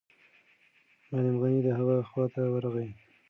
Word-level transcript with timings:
معلم 1.09 1.35
غني 1.41 1.59
د 1.65 1.69
هغه 1.79 1.95
خواته 2.09 2.41
ورغی. 2.53 2.89